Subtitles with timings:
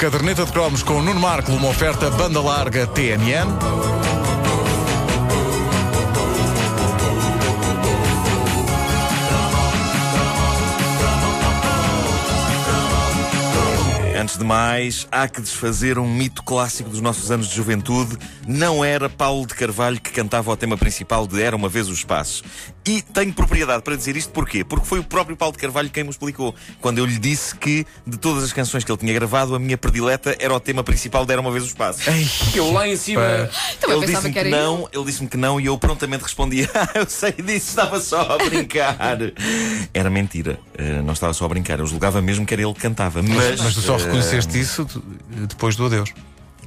[0.00, 4.09] Caderneta de cromos com Nuno Marco, uma oferta banda larga TMN.
[14.20, 18.18] Antes de mais, há que desfazer um mito clássico dos nossos anos de juventude.
[18.46, 21.94] Não era Paulo de Carvalho que cantava o tema principal de Era uma Vez o
[21.94, 22.44] Espaço.
[22.86, 24.62] E tenho propriedade para dizer isto porquê?
[24.62, 26.54] Porque foi o próprio Paulo de Carvalho quem me explicou.
[26.82, 29.78] Quando eu lhe disse que, de todas as canções que ele tinha gravado, a minha
[29.78, 32.00] predileta era o tema principal de Era uma Vez o Espaço.
[32.54, 33.22] Eu lá em cima.
[33.80, 36.68] Também ele pensava disse-me que que, não, ele disse-me que não e eu prontamente respondi:
[36.74, 38.96] Ah, eu sei disso, estava só a brincar.
[39.94, 42.80] Era mentira, Eh, não estava só a brincar, eu julgava mesmo que era ele que
[42.80, 43.22] cantava.
[43.22, 45.02] Mas, Mas tu só eh, reconheceste isso tu-
[45.48, 46.12] depois do adeus.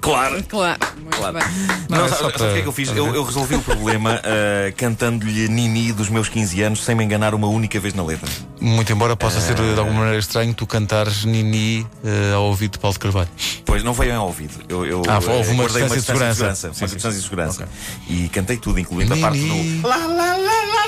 [0.01, 0.77] Claro, Claro,
[1.11, 1.39] Claro.
[1.39, 1.47] bem.
[1.89, 2.89] Não, Não, é sabe, para- o que é que eu fiz?
[2.89, 7.33] Eu, eu resolvi o problema eh, cantando-lhe Nini dos meus 15 anos sem me enganar
[7.33, 8.29] uma única vez na letra.
[8.59, 12.79] Muito embora possa ser de alguma maneira estranho tu cantares Nini eh, ao ouvido de
[12.79, 13.29] Paulo de Carvalho.
[13.65, 14.55] Pois não veio ao ouvido.
[14.67, 16.53] Eu, eu, Ah, houve eh, uma guardei distância de segurança.
[16.53, 16.95] Sim, Sim, uma sim.
[16.95, 17.69] distância de segurança.
[18.09, 19.79] E cantei tudo, incluindo a parte Nini.
[19.79, 19.87] do.
[19.87, 20.32] Lá, lá.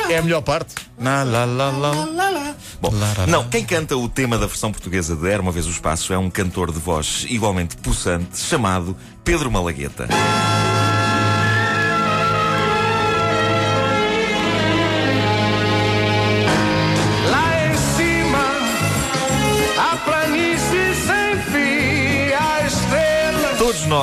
[0.09, 0.75] É a melhor parte.
[0.97, 2.55] Na, lá.
[2.81, 2.91] Bom,
[3.27, 6.17] não, quem canta o tema da versão portuguesa de Era uma Vez o Espaço é
[6.17, 10.07] um cantor de voz igualmente possante chamado Pedro Malagueta.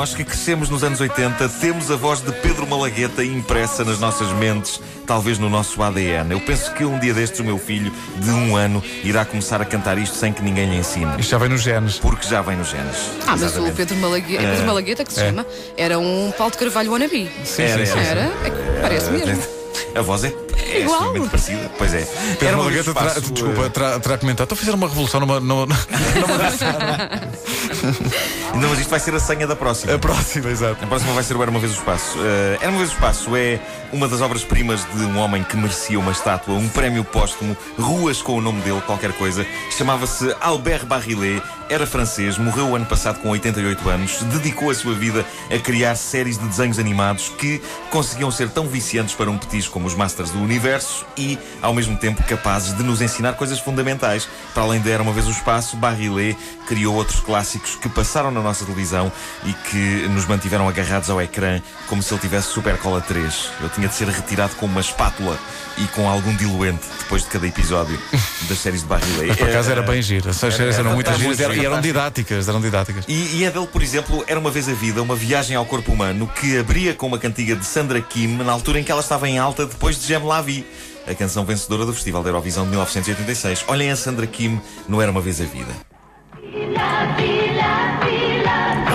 [0.03, 4.27] Nós que crescemos nos anos 80 temos a voz de Pedro Malagueta impressa nas nossas
[4.33, 6.33] mentes, talvez no nosso ADN.
[6.33, 9.65] Eu penso que um dia destes o meu filho, de um ano, irá começar a
[9.65, 11.09] cantar isto sem que ninguém lhe ensine.
[11.21, 12.01] Isto já vem nos genes.
[12.01, 12.97] Porque já vem nos genes.
[13.29, 13.71] Ah, mas o.
[13.71, 15.27] Pedro Malagueta, Pedro Malagueta que se É.
[15.27, 17.31] chama, era um Paulo de Carvalho wannabe.
[17.45, 17.99] Sim, Era, sim, sim.
[18.01, 18.23] Era?
[18.45, 19.63] É que parece mesmo.
[19.95, 20.95] A voz é, é Igual.
[21.01, 21.71] extremamente parecida.
[21.77, 22.09] Pois é.
[22.39, 24.45] Pedro Malagueta terá, espaço, desculpa, terá, terá comentado.
[24.47, 25.77] Estou a fazer uma revolução numa, numa, numa
[26.47, 27.29] eh,
[28.55, 29.95] Não, mas isto vai ser a senha da próxima.
[29.95, 30.85] a próxima, exato.
[30.85, 32.19] A próxima vai ser o Era uma Vez o Espaço.
[32.21, 33.59] Eh, Era uma Vez o Espaço é
[33.93, 38.37] uma das obras-primas de um homem que merecia uma estátua, um prémio póstumo, ruas com
[38.37, 39.45] o nome dele, qualquer coisa.
[39.77, 44.95] Chamava-se Albert Barrillet, era francês, morreu o ano passado com 88 anos, dedicou a sua
[44.95, 47.61] vida a criar séries de desenhos animados que
[47.91, 51.97] conseguiam ser tão viciantes para um petis como os Masters do Universo e, ao mesmo
[51.97, 54.29] tempo, capazes de nos ensinar coisas fundamentais.
[54.55, 58.41] Para além de Era uma Vez o Espaço, Barrillet criou outros clássicos que passaram na
[58.41, 59.11] nossa televisão
[59.45, 63.51] e que nos mantiveram agarrados ao ecrã como se ele tivesse Super Cola 3.
[63.61, 65.39] Eu tinha de ser retirado com uma espátula
[65.79, 67.99] e com algum diluente depois de cada episódio
[68.49, 69.37] das séries de Barrillet.
[69.37, 70.29] Por acaso era bem giro.
[70.31, 72.49] As séries era- eram muito era giras e eram- didáticas.
[72.49, 73.05] Eram didáticas.
[73.09, 75.93] E, e a dele, por exemplo, era uma vez a vida, uma viagem ao corpo
[75.93, 79.29] humano que abria com uma cantiga de Sandra Kim na altura em que ela estava
[79.29, 80.67] em alta depois de Gem La Vie,
[81.07, 83.65] a canção vencedora do Festival da Eurovisão de 1986.
[83.69, 85.73] Olhem a Sandra Kim no Era uma vez a vida.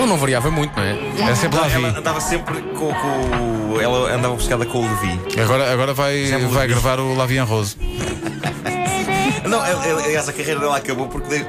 [0.07, 0.97] Não variava muito, não é?
[1.21, 5.39] Era sempre lá Ela andava sempre com, com ela andava buscada com o Levi.
[5.41, 7.75] Agora, agora vai, vai gravar o Lavian Rose.
[9.47, 11.45] Não, ela- aliás, a carreira dela acabou porque de-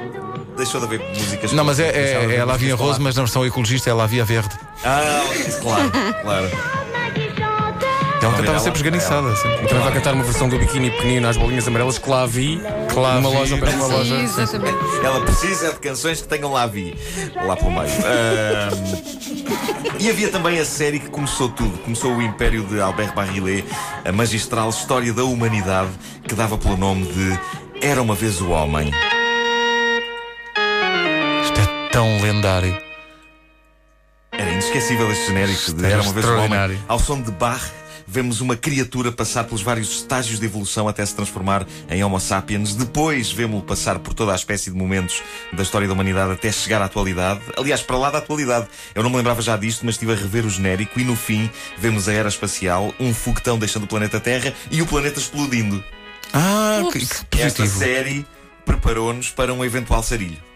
[0.55, 1.51] deixou de haver músicas.
[1.51, 3.93] Não, mas é, deixaram de é, haver é Lavian Rose, mas na versão ecologista é
[3.93, 4.55] Lavia Verde.
[4.85, 5.21] Ah,
[5.61, 5.91] claro,
[6.21, 6.49] claro.
[8.21, 9.35] Ela cantava sempre esganiçada.
[9.35, 9.67] sempre.
[9.67, 12.61] Também vai cantar uma versão do biquíni pequenino às bolinhas amarelas que lá vi
[12.93, 14.15] Claro, numa vi, loja de uma numa loja.
[14.15, 14.77] Exatamente.
[15.03, 16.95] Ela precisa de canções que tenham lá vi
[17.45, 17.85] lá pelo meio.
[17.85, 21.77] Ahm, e havia também a série que começou tudo.
[21.79, 23.65] Começou o império de Albert Barrillet,
[24.05, 25.89] a magistral história da humanidade
[26.27, 27.39] que dava pelo nome de
[27.81, 28.91] Era uma vez o homem.
[31.43, 32.77] Isto é tão lendário.
[34.31, 36.79] Era inesquecível este genérico de Era uma vez o homem.
[36.87, 37.61] Ao som de Bach,
[38.11, 42.73] vemos uma criatura passar pelos vários estágios de evolução até se transformar em Homo sapiens.
[42.73, 45.21] Depois vemos-lo passar por toda a espécie de momentos
[45.53, 47.39] da história da humanidade até chegar à atualidade.
[47.55, 48.67] Aliás, para lá da atualidade.
[48.95, 51.49] Eu não me lembrava já disto, mas estive a rever o genérico e no fim
[51.77, 55.83] vemos a era espacial, um foguetão deixando o planeta Terra e o planeta explodindo.
[56.33, 57.79] Ah, que, que Esta positivo.
[57.79, 58.25] série
[58.65, 60.48] preparou-nos para um eventual sarilho.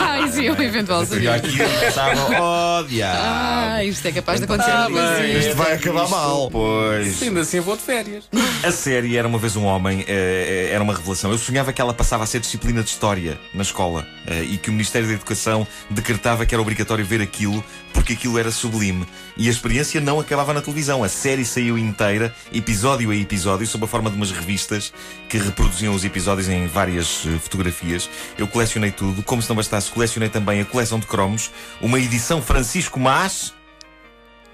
[0.00, 1.34] Ai, sim, o eventual E seria.
[1.34, 3.18] aqui eu começava, oh, diabo.
[3.20, 5.38] Ah, isto é capaz de acontecer Ah, uma bem.
[5.38, 6.50] Isto vai acabar mal.
[6.50, 7.22] Pois.
[7.22, 8.24] Ainda assim eu vou de férias.
[8.62, 11.30] A série Era uma vez um homem eh, era uma revelação.
[11.30, 14.68] Eu sonhava que ela passava a ser disciplina de história na escola eh, e que
[14.68, 17.62] o Ministério da Educação decretava que era obrigatório ver aquilo
[17.92, 19.06] porque aquilo era sublime.
[19.36, 21.02] E a experiência não acabava na televisão.
[21.02, 24.92] A série saiu inteira, episódio a episódio, sob a forma de umas revistas
[25.28, 28.08] que reproduziam os episódios em várias eh, fotografias.
[28.36, 29.22] Eu colecionei tudo.
[29.22, 31.50] Como se não bastasse, colecionei também a coleção de cromos,
[31.80, 33.54] uma edição Francisco Mas.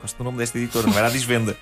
[0.00, 1.56] Gosto do nome desta editora, não era a Desvenda.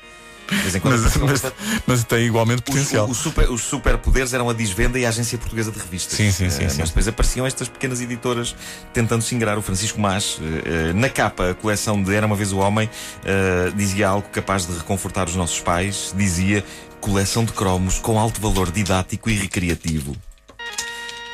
[0.50, 1.52] Mas, mas,
[1.86, 3.08] mas tem igualmente Os, potencial.
[3.08, 6.16] os super, os superpoderes eram a Disvenda e a Agência Portuguesa de Revistas.
[6.16, 6.78] Sim, sim, sim, Eh, sim.
[6.80, 8.54] Mas depois apareciam estas pequenas editoras
[8.92, 9.56] tentando se.
[9.56, 12.90] O Francisco Mas, eh, na capa, a coleção de Era uma Vez o Homem,
[13.24, 16.12] eh, dizia algo capaz de reconfortar os nossos pais.
[16.14, 16.64] Dizia
[17.00, 20.14] coleção de cromos com alto valor didático e recreativo.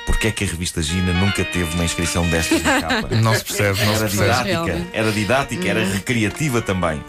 [0.09, 3.09] Porquê é que a revista Gina nunca teve uma inscrição destas na capa?
[3.21, 4.49] Não se percebe, não se Era percebe.
[4.49, 7.05] didática, era didática, era recreativa também.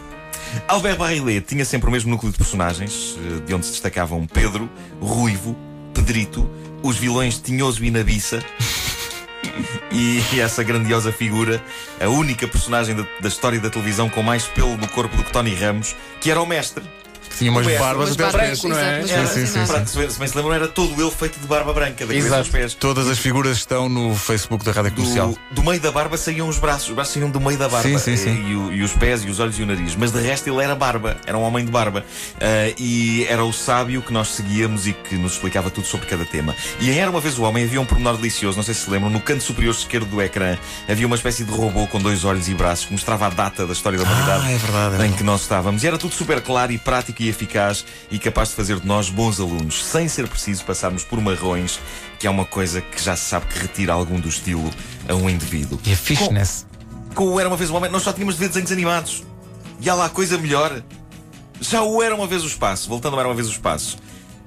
[0.68, 4.68] Albert Barrillet tinha sempre o mesmo núcleo de personagens, eh, de onde se destacavam Pedro,
[5.00, 5.56] Ruivo,
[5.94, 6.46] Pedrito,
[6.82, 8.44] os vilões Tinhoso e Nabiça.
[9.90, 11.60] E essa grandiosa figura,
[11.98, 15.32] a única personagem da, da história da televisão com mais pelo no corpo do que
[15.32, 16.84] Tony Ramos, que era o mestre.
[17.30, 18.64] Que tinha umas barbas Mas até aos barbas, pés.
[18.64, 19.02] não é?
[19.06, 22.12] Sim, sim, sim, se, bem se lembram, era todo ele feito de barba branca, da
[22.12, 22.74] cabeça aos pés.
[22.74, 25.34] Todas as figuras estão no Facebook da Rádio Comercial.
[25.50, 27.88] Do, meio da barba saíam os braços, os braços saíam do meio da barba.
[27.88, 28.70] Sim, sim, sim.
[28.72, 29.94] E, os pés, e os olhos e o nariz.
[29.96, 32.04] Mas de resto ele era barba, era um homem de barba.
[32.40, 36.24] Ah, e era o sábio que nós seguíamos e que nos explicava tudo sobre cada
[36.24, 36.54] tema.
[36.80, 38.90] E em Era uma vez o Homem havia um pormenor delicioso, não sei se se
[38.90, 40.56] lembram, no canto superior esquerdo do ecrã
[40.88, 43.72] havia uma espécie de robô com dois olhos e braços que mostrava a data da
[43.72, 45.84] história da humanidade Ah, é verdade, é em que nós estávamos.
[45.84, 49.08] E era tudo super claro e prático e eficaz e capaz de fazer de nós
[49.08, 51.80] bons alunos, sem ser preciso passarmos por marrões,
[52.18, 54.70] que é uma coisa que já se sabe que retira algum do estilo
[55.08, 55.80] a um indivíduo.
[55.84, 56.66] E a fishness.
[57.14, 59.24] Com o Era uma Vez o Homem, nós só tínhamos de ver desenhos animados.
[59.80, 60.82] E há lá coisa melhor.
[61.60, 63.98] Já o Era uma Vez o Espaço, voltando ao Era uma Vez o Espaço,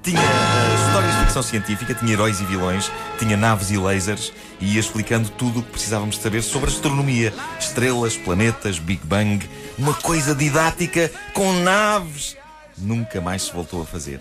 [0.04, 4.74] tinha eh, histórias de ficção científica, tinha heróis e vilões, tinha naves e lasers e
[4.74, 9.48] ia explicando tudo o que precisávamos saber sobre astronomia, estrelas, planetas, Big Bang,
[9.78, 12.36] uma coisa didática com naves.
[12.78, 14.20] Nunca mais se voltou a fazer.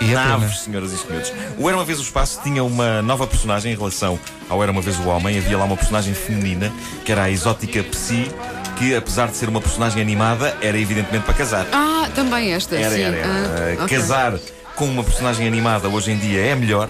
[0.00, 0.38] E é pena.
[0.38, 1.32] Naves, senhoras e senhores.
[1.58, 4.18] O Era uma Vez o Espaço tinha uma nova personagem em relação
[4.48, 5.36] ao Era uma Vez o Homem.
[5.36, 6.72] Havia lá uma personagem feminina,
[7.04, 8.30] que era a exótica Psy,
[8.78, 11.66] que apesar de ser uma personagem animada, era evidentemente para casar.
[11.72, 12.76] Ah, também esta.
[12.76, 13.02] Era, sim.
[13.02, 13.28] era, era.
[13.28, 13.98] Ah, Uh, ok.
[13.98, 14.38] Casar
[14.74, 16.88] com uma personagem animada hoje em dia é melhor,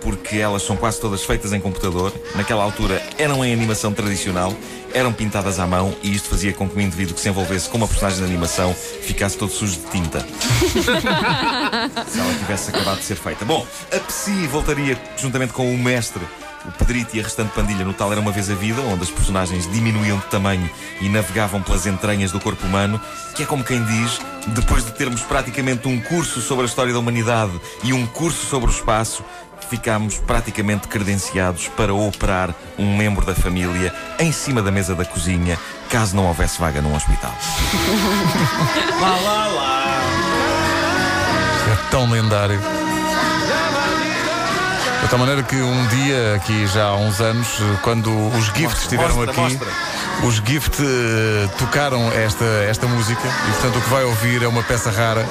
[0.00, 2.12] porque elas são quase todas feitas em computador.
[2.34, 4.54] Naquela altura eram em animação tradicional,
[4.92, 7.76] eram pintadas à mão e isto fazia com que o indivíduo que se envolvesse com
[7.76, 10.20] uma personagem de animação ficasse todo sujo de tinta.
[12.08, 13.44] se ela tivesse acabado de ser feita.
[13.44, 16.22] Bom, a Psy voltaria juntamente com o mestre.
[16.68, 19.10] O Pedrito e a restante pandilha no tal Era Uma Vez a Vida, onde as
[19.10, 20.68] personagens diminuíam de tamanho
[21.00, 23.00] e navegavam pelas entranhas do corpo humano,
[23.34, 26.98] que é como quem diz, depois de termos praticamente um curso sobre a história da
[26.98, 29.24] humanidade e um curso sobre o espaço,
[29.70, 35.58] ficámos praticamente credenciados para operar um membro da família em cima da mesa da cozinha,
[35.88, 37.32] caso não houvesse vaga num hospital.
[39.00, 39.88] lá, lá, lá.
[41.72, 42.77] É tão lendário.
[45.08, 47.48] De tal maneira que um dia, aqui já há uns anos,
[47.80, 49.68] quando os Gift Mostra, estiveram mostra, aqui, mostra.
[50.22, 54.62] os Gift eh, tocaram esta, esta música e, portanto, o que vai ouvir é uma
[54.62, 55.26] peça rara,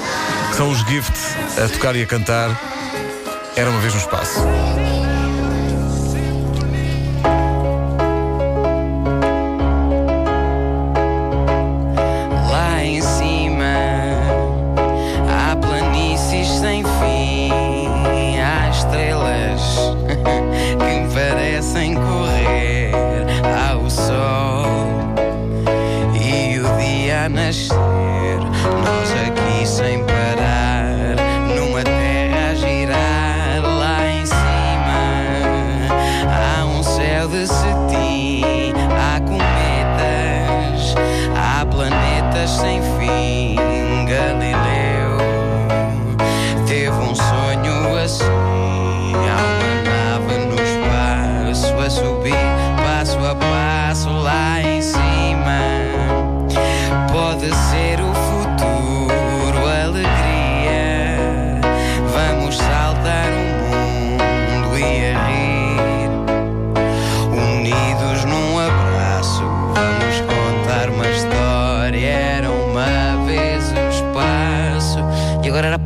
[0.50, 1.16] que são os Gift
[1.64, 2.60] a tocar e a cantar.
[3.54, 4.40] Era uma vez no espaço.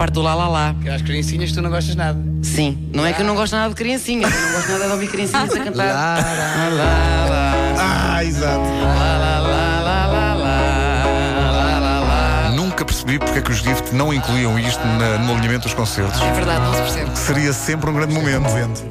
[0.03, 0.75] parte do Lalalá.
[0.93, 2.19] As criancinhas tu não gostas nada.
[2.43, 4.91] Sim, não é que eu não gosto nada de criancinhas, eu não gosto nada de
[4.91, 5.87] ouvir criancinhas a cantar.
[5.87, 6.17] Lá,
[6.71, 8.63] lá, lá, Ah, exato.
[12.57, 16.21] Nunca percebi porque é que os Gift não incluíam isto na- no alinhamento dos concertos.
[16.21, 17.11] É verdade, não se percebe.
[17.19, 18.49] Seria sempre um grande momento.
[18.51, 18.83] gente.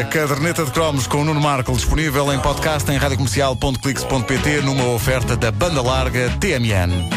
[0.00, 5.36] A caderneta de cromos com o Nuno Marco disponível em podcast em radiocomercial.clix.pt numa oferta
[5.36, 7.08] da banda larga TMN.